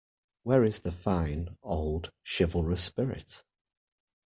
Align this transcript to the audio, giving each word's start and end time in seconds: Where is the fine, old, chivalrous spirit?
Where 0.41 0.63
is 0.63 0.79
the 0.79 0.91
fine, 0.91 1.57
old, 1.61 2.11
chivalrous 2.23 2.83
spirit? 2.83 3.43